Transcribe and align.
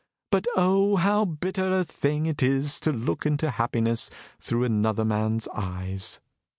"But, 0.31 0.47
oh, 0.55 0.95
how 0.95 1.25
bitter 1.25 1.77
a 1.77 1.83
thing 1.83 2.25
it 2.25 2.41
is 2.41 2.79
to 2.79 2.91
look 2.91 3.23
into 3.27 3.51
happiness 3.51 4.09
through 4.39 4.63
another 4.63 5.05
man's 5.05 5.47
eyes!" 5.49 6.19